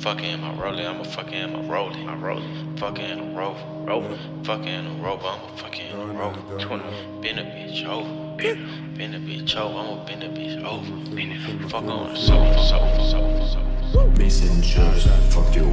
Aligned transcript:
Fucking 0.00 0.24
in 0.24 0.40
my 0.40 0.52
rollie, 0.54 0.86
I'ma 0.86 1.04
fucking 1.04 1.34
in 1.34 1.52
my 1.52 1.60
rollie. 1.60 2.04
My 2.04 2.14
rollie. 2.14 2.78
Fucking 2.78 3.04
in 3.04 3.20
a 3.20 3.38
rover. 3.38 3.64
Rover. 3.84 4.18
Fucking 4.44 4.68
in 4.68 4.86
a 4.86 5.02
rover, 5.02 5.26
I'ma 5.26 5.56
fucking 5.56 5.86
in 5.86 5.98
a 5.98 6.06
rover. 6.12 6.58
20. 6.58 7.20
Been 7.22 7.38
a 7.38 7.42
bitch 7.44 7.86
over. 7.86 8.36
Been, 8.36 8.94
been 8.96 9.14
a 9.14 9.18
bitch 9.18 9.56
over, 9.56 9.78
I'ma 9.78 10.04
been 10.04 10.22
a 10.22 10.28
bitch 10.28 10.62
over. 10.64 11.14
Been 11.14 11.32
it. 11.32 11.70
Fuck 11.70 11.84
on 11.84 12.12
the 12.12 12.16
sofa, 12.16 12.62
sofa, 12.62 13.10
sofa, 13.10 13.48
sofa. 13.92 14.18
Messengers, 14.18 15.06
fuck 15.32 15.54
you. 15.54 15.64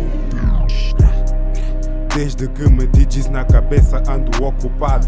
Desde 2.15 2.47
que 2.49 2.69
me 2.69 2.87
digis 2.87 3.29
na 3.29 3.43
cabeça 3.45 4.03
ando 4.07 4.45
ocupado. 4.45 5.07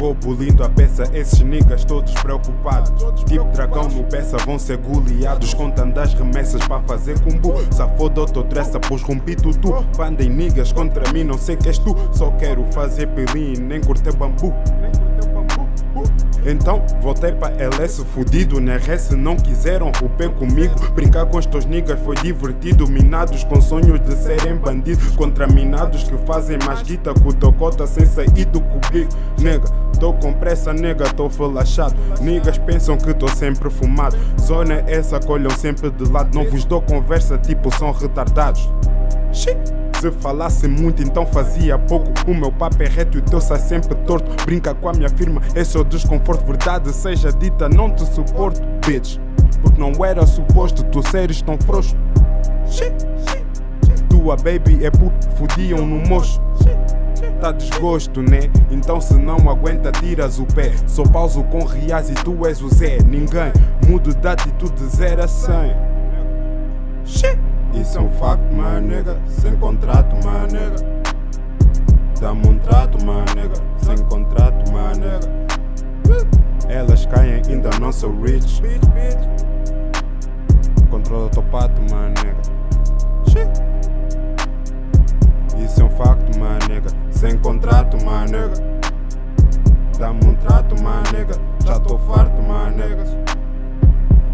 Vou 0.00 0.14
bolindo 0.14 0.64
a 0.64 0.68
peça, 0.70 1.04
esses 1.12 1.40
niggas 1.40 1.84
todos 1.84 2.14
preocupados. 2.14 2.90
Tipo 3.26 3.44
dragão 3.52 3.86
no 3.86 4.02
peça, 4.04 4.38
vão 4.38 4.58
ser 4.58 4.78
goleados. 4.78 5.52
Contando 5.52 5.98
as 5.98 6.14
remessas 6.14 6.66
para 6.66 6.80
fazer 6.84 7.20
cumbu. 7.20 7.52
Safou 7.70 8.08
dressa, 8.08 8.80
pois 8.80 9.02
rompi 9.02 9.36
tudo. 9.36 9.84
Pandem 9.94 10.30
niggas 10.30 10.72
contra 10.72 11.12
mim, 11.12 11.22
não 11.22 11.36
sei 11.36 11.54
que 11.54 11.68
és 11.68 11.76
tu. 11.76 11.94
Só 12.14 12.30
quero 12.30 12.64
fazer 12.72 13.08
pelim, 13.08 13.60
nem 13.60 13.78
cortar 13.82 14.14
bambu. 14.14 14.54
Então 16.44 16.84
voltei 17.00 17.32
pra 17.32 17.50
LS 17.50 18.04
fudido, 18.14 18.60
na 18.60 18.76
RS 18.76 19.10
não 19.10 19.36
quiseram 19.36 19.92
romper 20.00 20.30
comigo. 20.30 20.74
Brincar 20.94 21.26
com 21.26 21.38
estes 21.38 21.66
niggas 21.66 22.00
foi 22.00 22.16
divertido. 22.16 22.86
Minados 22.88 23.44
com 23.44 23.60
sonhos 23.60 24.00
de 24.00 24.16
serem 24.16 24.56
bandidos. 24.56 25.14
Contra 25.16 25.46
minados 25.46 26.04
que 26.04 26.16
fazem 26.26 26.58
mais 26.66 26.82
guita 26.82 27.12
com 27.14 27.30
tocota 27.30 27.86
sem 27.86 28.06
sair 28.06 28.44
do 28.46 28.60
cubico. 28.60 29.12
Nega, 29.40 29.68
tô 29.98 30.12
com 30.14 30.32
pressa, 30.32 30.72
nega, 30.72 31.04
tô 31.12 31.28
relaxado. 31.28 31.94
Niggas 32.20 32.58
pensam 32.58 32.96
que 32.96 33.12
tô 33.14 33.28
sempre 33.28 33.70
fumado. 33.70 34.16
Zona 34.40 34.82
essa 34.86 35.20
colham 35.20 35.50
sempre 35.50 35.90
de 35.90 36.10
lado. 36.10 36.34
Não 36.34 36.48
vos 36.48 36.64
dou 36.64 36.80
conversa, 36.80 37.36
tipo, 37.38 37.74
são 37.76 37.92
retardados. 37.92 38.68
Shit. 39.32 39.58
Se 40.00 40.10
falasse 40.12 40.66
muito, 40.66 41.02
então 41.02 41.26
fazia 41.26 41.78
pouco. 41.78 42.10
O 42.26 42.34
meu 42.34 42.50
papo 42.50 42.82
é 42.82 42.86
reto 42.86 43.18
e 43.18 43.20
o 43.20 43.22
teu 43.22 43.38
sai 43.38 43.58
sempre 43.58 43.94
torto. 44.06 44.34
Brinca 44.46 44.74
com 44.74 44.88
a 44.88 44.94
minha 44.94 45.10
firma, 45.10 45.42
esse 45.54 45.76
é 45.76 45.80
o 45.80 45.84
desconforto. 45.84 46.42
Verdade 46.46 46.90
seja 46.90 47.30
dita, 47.30 47.68
não 47.68 47.90
te 47.90 48.06
suporto, 48.06 48.62
bitch. 48.86 49.18
Porque 49.60 49.78
não 49.78 50.02
era 50.02 50.26
suposto 50.26 50.82
tu 50.84 51.06
seres 51.06 51.42
tão 51.42 51.58
frouxo. 51.58 51.94
Tua 54.08 54.36
baby 54.36 54.82
é 54.82 54.90
puto, 54.90 55.28
fodiam 55.36 55.84
no 55.84 56.08
mocho. 56.08 56.40
Tá 57.38 57.52
desgosto, 57.52 58.22
né? 58.22 58.50
Então 58.70 59.02
se 59.02 59.18
não 59.18 59.50
aguenta, 59.50 59.92
tiras 59.92 60.38
o 60.38 60.46
pé. 60.46 60.72
Sou 60.86 61.06
pauso 61.06 61.42
com 61.44 61.62
reais 61.62 62.08
e 62.08 62.14
tu 62.14 62.46
és 62.46 62.62
o 62.62 62.70
Zé. 62.70 63.02
Ninguém 63.02 63.52
muda 63.86 64.14
de 64.14 64.28
atitude 64.28 64.72
de 64.76 64.96
0 64.96 65.24
a 65.24 65.28
100. 65.28 65.54
Shit. 67.04 67.50
Isso 67.74 67.98
é 67.98 68.00
um 68.00 68.10
facto, 68.10 68.42
my 68.52 68.80
nigga. 68.80 69.16
Sem 69.28 69.54
ainda 77.52 77.70
não 77.80 77.92
sou 77.92 78.10
rich. 78.22 78.62
Controla 80.90 81.26
o 81.26 81.30
teu 81.30 81.42
pato, 81.44 81.80
my 81.82 82.08
nigga. 82.08 82.40
Isso 85.64 85.82
é 85.82 85.84
um 85.84 85.90
facto, 85.90 86.38
my 86.38 86.58
nigga. 86.68 86.90
Sem 87.10 87.36
contrato, 87.38 87.96
my 87.98 88.24
nigga. 88.30 88.80
Dá-me 89.98 90.24
um 90.24 90.34
trato, 90.36 90.74
my 90.76 91.02
nigga. 91.12 91.34
Já 91.64 91.78
tô 91.78 91.98
farto, 91.98 92.40
my 92.42 92.70
nigga. 92.74 93.04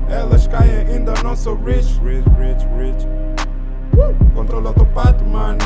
Elas 0.08 0.46
caem, 0.46 0.86
ainda 0.86 1.14
não 1.22 1.34
sou 1.34 1.56
rich. 1.56 2.00
Rich, 2.04 2.28
rich, 2.38 2.66
rich. 2.78 3.06
Controla 4.34 4.72
teu 4.72 4.86
pato, 4.86 5.24
my 5.24 5.56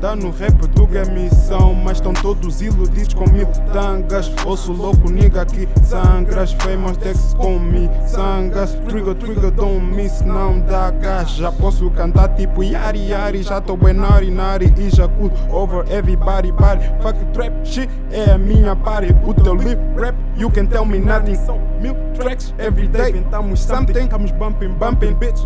Mandar 0.00 0.14
no 0.14 0.30
rap 0.30 0.56
tudo 0.76 0.96
é 0.96 1.04
missão, 1.10 1.74
mas 1.74 1.96
estão 1.96 2.14
todos 2.14 2.62
iludidos 2.62 3.14
com 3.14 3.28
mil 3.30 3.48
tangas. 3.72 4.32
Ouço 4.46 4.70
louco, 4.70 5.10
nigga 5.10 5.44
que 5.44 5.68
sangras. 5.82 6.52
Famous 6.52 6.96
Dex 6.98 7.34
com 7.34 7.58
me 7.58 7.90
sangas. 8.06 8.74
Trigger, 8.88 9.16
trigger, 9.16 9.50
don't 9.50 9.84
miss, 9.84 10.20
não 10.20 10.60
dá 10.60 10.92
gás. 10.92 11.30
Já 11.30 11.50
posso 11.50 11.90
cantar 11.90 12.28
tipo 12.36 12.62
Yari 12.62 13.08
Yari. 13.08 13.42
Já 13.42 13.60
tô 13.60 13.76
bem 13.76 13.92
nari 13.92 14.30
nari 14.30 14.72
e 14.78 14.88
já 14.88 15.08
cool 15.08 15.32
over 15.50 15.84
everybody 15.90 16.52
body. 16.52 16.84
Fuck 17.02 17.18
trap 17.32 17.52
shit, 17.64 17.90
é 18.12 18.30
a 18.30 18.38
minha 18.38 18.76
party. 18.76 19.12
O 19.26 19.34
teu 19.34 19.56
lip 19.56 19.80
rap, 19.96 20.14
you 20.36 20.48
can 20.48 20.66
tell 20.66 20.84
me 20.84 21.00
nothing. 21.00 21.34
São 21.34 21.58
mil 21.80 21.96
tracks 22.14 22.54
every 22.60 22.86
day. 22.86 23.10
Inventamos 23.10 23.58
something, 23.58 23.98
estamos 23.98 24.30
bumping, 24.30 24.74
bumping, 24.74 25.14
bitch. 25.14 25.44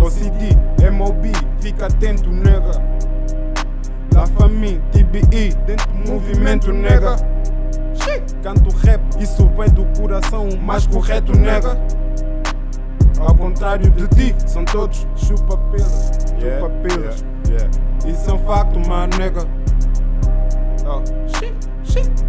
Com 0.00 0.08
CD, 0.08 0.56
MOB, 0.90 1.30
fica 1.60 1.86
atento, 1.86 2.30
nega. 2.30 2.82
La 4.14 4.26
família, 4.26 4.80
TBI, 4.92 5.54
dentro 5.66 5.92
do 5.92 6.10
movimento, 6.10 6.72
nega. 6.72 7.16
Canto 8.42 8.74
rap, 8.78 9.02
isso 9.20 9.46
vem 9.50 9.68
do 9.68 9.84
coração, 10.00 10.48
o 10.48 10.58
mais 10.58 10.86
correto, 10.86 11.36
nega. 11.36 11.76
Ao 13.18 13.34
contrário 13.34 13.90
de 13.90 14.08
ti, 14.08 14.34
são 14.46 14.64
todos 14.64 15.06
chupa-pelas, 15.16 16.10
chupa-pelas. 16.40 17.24
Isso 18.06 18.30
é 18.30 18.32
um 18.32 18.38
facto, 18.38 18.78
my 18.78 19.06
nega. 19.18 19.46
Oh. 20.86 21.02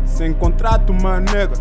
Sem 0.05 0.33
contrato, 0.33 0.93
my 0.93 1.21
nega. 1.33 1.55